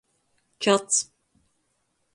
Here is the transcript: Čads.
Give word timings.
Čads. 0.61 0.95